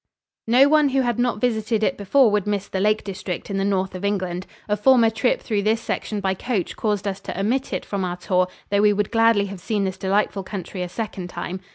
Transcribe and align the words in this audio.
No 0.47 0.67
one 0.67 0.89
who 0.89 1.01
had 1.01 1.19
not 1.19 1.39
visited 1.39 1.83
it 1.83 1.95
before 1.95 2.31
would 2.31 2.47
miss 2.47 2.67
the 2.67 2.79
Lake 2.79 3.03
District 3.03 3.51
in 3.51 3.59
the 3.59 3.63
north 3.63 3.93
of 3.93 4.03
England. 4.03 4.47
A 4.67 4.75
former 4.75 5.11
trip 5.11 5.39
through 5.43 5.61
this 5.61 5.79
section 5.79 6.19
by 6.19 6.33
coach 6.33 6.75
caused 6.75 7.07
us 7.07 7.19
to 7.19 7.39
omit 7.39 7.71
it 7.71 7.85
from 7.85 8.03
our 8.03 8.17
tour, 8.17 8.47
though 8.71 8.81
we 8.81 8.93
would 8.93 9.11
gladly 9.11 9.45
have 9.45 9.59
seen 9.61 9.83
this 9.83 9.99
delightful 9.99 10.41
country 10.41 10.81
a 10.81 10.89
second 10.89 11.27
time. 11.29 11.59